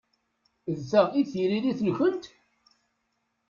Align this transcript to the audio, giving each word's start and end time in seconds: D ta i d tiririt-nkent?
D 0.77 0.79
ta 0.89 1.01
i 1.19 1.21
d 1.23 1.27
tiririt-nkent? 1.31 2.25